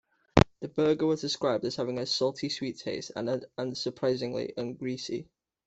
The 0.61 0.67
burger 0.67 1.05
was 1.05 1.21
described 1.21 1.63
as 1.63 1.75
having 1.75 1.99
a 1.99 2.07
salty-sweet 2.07 2.79
taste, 2.79 3.11
and 3.15 3.77
surprisingly 3.77 4.51
ungreasy. 4.57 5.27